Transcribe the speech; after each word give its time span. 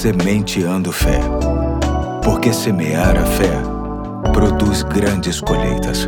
Sementeando 0.00 0.90
Fé. 0.92 1.20
Porque 2.24 2.54
semear 2.54 3.18
a 3.18 3.26
fé 3.26 3.52
produz 4.32 4.82
grandes 4.82 5.42
colheitas. 5.42 6.06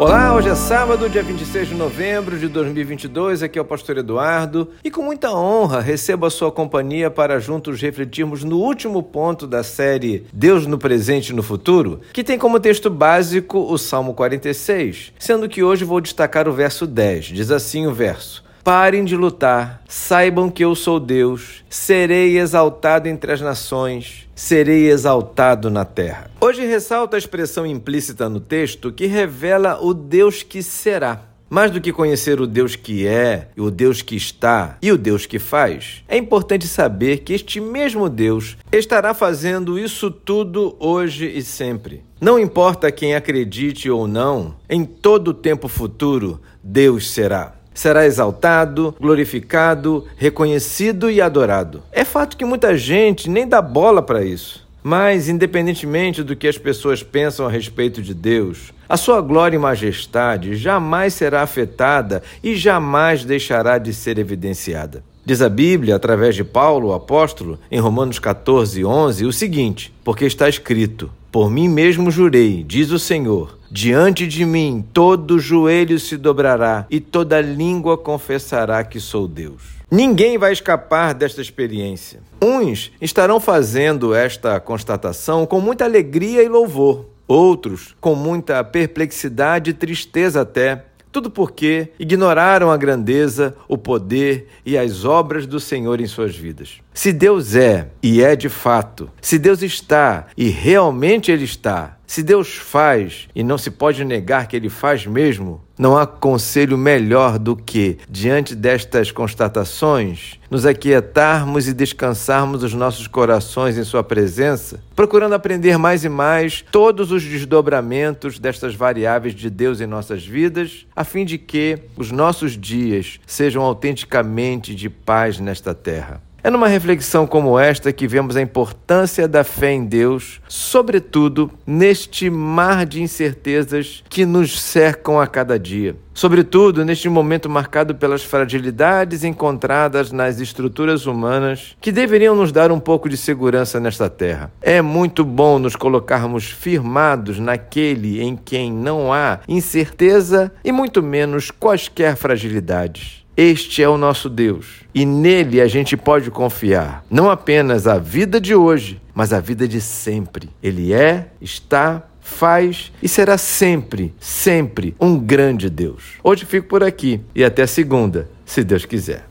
Olá, 0.00 0.34
hoje 0.34 0.48
é 0.48 0.56
sábado, 0.56 1.08
dia 1.08 1.22
26 1.22 1.68
de 1.68 1.74
novembro 1.76 2.36
de 2.36 2.48
2022. 2.48 3.44
Aqui 3.44 3.56
é 3.56 3.62
o 3.62 3.64
Pastor 3.64 3.98
Eduardo 3.98 4.70
e 4.82 4.90
com 4.90 5.00
muita 5.00 5.30
honra 5.30 5.80
recebo 5.80 6.26
a 6.26 6.30
sua 6.30 6.50
companhia 6.50 7.08
para 7.08 7.38
juntos 7.38 7.80
refletirmos 7.80 8.42
no 8.42 8.58
último 8.58 9.00
ponto 9.00 9.46
da 9.46 9.62
série 9.62 10.26
Deus 10.32 10.66
no 10.66 10.76
Presente 10.76 11.28
e 11.28 11.36
no 11.36 11.42
Futuro, 11.44 12.00
que 12.12 12.24
tem 12.24 12.36
como 12.36 12.58
texto 12.58 12.90
básico 12.90 13.60
o 13.60 13.78
Salmo 13.78 14.12
46, 14.12 15.12
sendo 15.20 15.48
que 15.48 15.62
hoje 15.62 15.84
vou 15.84 16.00
destacar 16.00 16.48
o 16.48 16.52
verso 16.52 16.84
10. 16.84 17.26
Diz 17.26 17.52
assim 17.52 17.86
o 17.86 17.94
verso: 17.94 18.42
Parem 18.68 19.02
de 19.02 19.16
lutar, 19.16 19.82
saibam 19.88 20.50
que 20.50 20.62
eu 20.62 20.74
sou 20.74 21.00
Deus, 21.00 21.64
serei 21.70 22.38
exaltado 22.38 23.08
entre 23.08 23.32
as 23.32 23.40
nações, 23.40 24.28
serei 24.34 24.90
exaltado 24.90 25.70
na 25.70 25.86
terra. 25.86 26.30
Hoje 26.38 26.66
ressalto 26.66 27.16
a 27.16 27.18
expressão 27.18 27.64
implícita 27.64 28.28
no 28.28 28.40
texto 28.40 28.92
que 28.92 29.06
revela 29.06 29.78
o 29.80 29.94
Deus 29.94 30.42
que 30.42 30.62
será. 30.62 31.22
Mais 31.48 31.70
do 31.70 31.80
que 31.80 31.94
conhecer 31.94 32.42
o 32.42 32.46
Deus 32.46 32.76
que 32.76 33.06
é, 33.06 33.48
o 33.56 33.70
Deus 33.70 34.02
que 34.02 34.14
está 34.14 34.76
e 34.82 34.92
o 34.92 34.98
Deus 34.98 35.24
que 35.24 35.38
faz, 35.38 36.04
é 36.06 36.18
importante 36.18 36.66
saber 36.66 37.20
que 37.20 37.32
este 37.32 37.62
mesmo 37.62 38.06
Deus 38.06 38.58
estará 38.70 39.14
fazendo 39.14 39.78
isso 39.78 40.10
tudo 40.10 40.76
hoje 40.78 41.26
e 41.26 41.42
sempre. 41.42 42.04
Não 42.20 42.38
importa 42.38 42.92
quem 42.92 43.14
acredite 43.14 43.88
ou 43.88 44.06
não, 44.06 44.56
em 44.68 44.84
todo 44.84 45.28
o 45.28 45.34
tempo 45.34 45.68
futuro, 45.68 46.38
Deus 46.62 47.10
será 47.10 47.57
será 47.78 48.04
exaltado, 48.04 48.92
glorificado, 49.00 50.04
reconhecido 50.16 51.08
e 51.08 51.20
adorado. 51.20 51.80
É 51.92 52.04
fato 52.04 52.36
que 52.36 52.44
muita 52.44 52.76
gente 52.76 53.30
nem 53.30 53.46
dá 53.46 53.62
bola 53.62 54.02
para 54.02 54.24
isso. 54.24 54.66
Mas, 54.82 55.28
independentemente 55.28 56.24
do 56.24 56.34
que 56.34 56.48
as 56.48 56.58
pessoas 56.58 57.04
pensam 57.04 57.46
a 57.46 57.50
respeito 57.50 58.02
de 58.02 58.14
Deus, 58.14 58.72
a 58.88 58.96
sua 58.96 59.20
glória 59.20 59.56
e 59.56 59.60
majestade 59.60 60.56
jamais 60.56 61.14
será 61.14 61.42
afetada 61.42 62.22
e 62.42 62.56
jamais 62.56 63.24
deixará 63.24 63.78
de 63.78 63.92
ser 63.94 64.18
evidenciada. 64.18 65.04
Diz 65.24 65.40
a 65.40 65.48
Bíblia, 65.48 65.94
através 65.94 66.34
de 66.34 66.42
Paulo, 66.42 66.88
o 66.88 66.94
apóstolo, 66.94 67.60
em 67.70 67.78
Romanos 67.78 68.18
14, 68.18 68.84
11, 68.84 69.26
o 69.26 69.32
seguinte: 69.32 69.92
Porque 70.02 70.24
está 70.24 70.48
escrito: 70.48 71.10
Por 71.30 71.50
mim 71.50 71.68
mesmo 71.68 72.10
jurei, 72.10 72.64
diz 72.64 72.90
o 72.90 72.98
Senhor 72.98 73.58
Diante 73.70 74.26
de 74.26 74.46
mim 74.46 74.82
todo 74.94 75.38
joelho 75.38 75.98
se 75.98 76.16
dobrará 76.16 76.86
e 76.88 77.00
toda 77.00 77.38
língua 77.38 77.98
confessará 77.98 78.82
que 78.82 78.98
sou 78.98 79.28
Deus. 79.28 79.76
Ninguém 79.90 80.38
vai 80.38 80.52
escapar 80.52 81.12
desta 81.12 81.42
experiência. 81.42 82.20
Uns 82.42 82.90
estarão 82.98 83.38
fazendo 83.38 84.14
esta 84.14 84.58
constatação 84.58 85.44
com 85.44 85.60
muita 85.60 85.84
alegria 85.84 86.42
e 86.42 86.48
louvor, 86.48 87.04
outros 87.26 87.94
com 88.00 88.14
muita 88.14 88.64
perplexidade 88.64 89.70
e 89.70 89.74
tristeza 89.74 90.40
até, 90.40 90.86
tudo 91.10 91.30
porque 91.30 91.92
ignoraram 91.98 92.70
a 92.70 92.76
grandeza, 92.76 93.56
o 93.66 93.76
poder 93.76 94.48
e 94.64 94.76
as 94.76 95.04
obras 95.04 95.46
do 95.46 95.58
Senhor 95.58 96.00
em 96.00 96.06
suas 96.06 96.36
vidas. 96.36 96.80
Se 96.92 97.12
Deus 97.12 97.54
é 97.54 97.88
e 98.02 98.22
é 98.22 98.36
de 98.36 98.48
fato, 98.48 99.10
se 99.20 99.38
Deus 99.38 99.62
está 99.62 100.26
e 100.36 100.48
realmente 100.48 101.30
Ele 101.30 101.44
está, 101.44 101.97
se 102.08 102.22
Deus 102.22 102.56
faz 102.56 103.28
e 103.34 103.44
não 103.44 103.58
se 103.58 103.70
pode 103.70 104.02
negar 104.02 104.48
que 104.48 104.56
Ele 104.56 104.70
faz 104.70 105.04
mesmo, 105.06 105.60
não 105.78 105.94
há 105.94 106.06
conselho 106.06 106.78
melhor 106.78 107.38
do 107.38 107.54
que, 107.54 107.98
diante 108.08 108.54
destas 108.54 109.12
constatações, 109.12 110.40
nos 110.50 110.64
aquietarmos 110.64 111.68
e 111.68 111.74
descansarmos 111.74 112.62
os 112.62 112.72
nossos 112.72 113.06
corações 113.06 113.76
em 113.76 113.84
Sua 113.84 114.02
presença, 114.02 114.82
procurando 114.96 115.34
aprender 115.34 115.76
mais 115.76 116.02
e 116.02 116.08
mais 116.08 116.64
todos 116.72 117.12
os 117.12 117.22
desdobramentos 117.22 118.38
destas 118.38 118.74
variáveis 118.74 119.34
de 119.34 119.50
Deus 119.50 119.78
em 119.78 119.86
nossas 119.86 120.24
vidas, 120.24 120.86
a 120.96 121.04
fim 121.04 121.26
de 121.26 121.36
que 121.36 121.78
os 121.94 122.10
nossos 122.10 122.58
dias 122.58 123.20
sejam 123.26 123.62
autenticamente 123.62 124.74
de 124.74 124.88
paz 124.88 125.38
nesta 125.38 125.74
terra. 125.74 126.26
É 126.42 126.50
numa 126.50 126.68
reflexão 126.68 127.26
como 127.26 127.58
esta 127.58 127.92
que 127.92 128.06
vemos 128.06 128.36
a 128.36 128.40
importância 128.40 129.26
da 129.26 129.42
fé 129.42 129.72
em 129.72 129.84
Deus, 129.84 130.40
sobretudo 130.46 131.50
neste 131.66 132.30
mar 132.30 132.86
de 132.86 133.02
incertezas 133.02 134.04
que 134.08 134.24
nos 134.24 134.60
cercam 134.60 135.20
a 135.20 135.26
cada 135.26 135.58
dia. 135.58 135.96
Sobretudo 136.14 136.84
neste 136.84 137.08
momento 137.08 137.50
marcado 137.50 137.94
pelas 137.94 138.22
fragilidades 138.22 139.24
encontradas 139.24 140.12
nas 140.12 140.40
estruturas 140.40 141.06
humanas 141.06 141.76
que 141.80 141.92
deveriam 141.92 142.34
nos 142.34 142.52
dar 142.52 142.70
um 142.70 142.80
pouco 142.80 143.08
de 143.08 143.16
segurança 143.16 143.80
nesta 143.80 144.08
terra. 144.08 144.50
É 144.62 144.80
muito 144.80 145.24
bom 145.24 145.58
nos 145.58 145.74
colocarmos 145.74 146.44
firmados 146.44 147.40
naquele 147.40 148.22
em 148.22 148.36
quem 148.36 148.72
não 148.72 149.12
há 149.12 149.40
incerteza 149.48 150.52
e 150.64 150.70
muito 150.70 151.02
menos 151.02 151.50
quaisquer 151.50 152.16
fragilidades. 152.16 153.27
Este 153.40 153.84
é 153.84 153.88
o 153.88 153.96
nosso 153.96 154.28
Deus 154.28 154.80
e 154.92 155.06
nele 155.06 155.60
a 155.60 155.68
gente 155.68 155.96
pode 155.96 156.28
confiar, 156.28 157.04
não 157.08 157.30
apenas 157.30 157.86
a 157.86 157.96
vida 157.96 158.40
de 158.40 158.52
hoje, 158.52 159.00
mas 159.14 159.32
a 159.32 159.38
vida 159.38 159.68
de 159.68 159.80
sempre. 159.80 160.50
Ele 160.60 160.92
é, 160.92 161.28
está, 161.40 162.02
faz 162.20 162.90
e 163.00 163.06
será 163.06 163.38
sempre, 163.38 164.12
sempre 164.18 164.92
um 165.00 165.16
grande 165.16 165.70
Deus. 165.70 166.14
Hoje 166.20 166.44
fico 166.44 166.66
por 166.66 166.82
aqui 166.82 167.20
e 167.32 167.44
até 167.44 167.64
segunda, 167.64 168.28
se 168.44 168.64
Deus 168.64 168.84
quiser. 168.84 169.24